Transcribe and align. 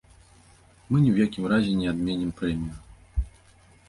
Мы 0.89 0.95
ні 1.03 1.09
ў 1.11 1.17
якім 1.27 1.43
разе 1.53 1.73
не 1.81 1.87
адменім 1.91 2.31
прэмію. 2.39 2.75